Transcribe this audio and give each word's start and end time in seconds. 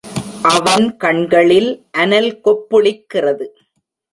அவன் 0.51 0.97
கண்களில் 0.97 1.69
அனல் 1.91 2.31
கொப்புளிக்கிறது. 2.45 3.47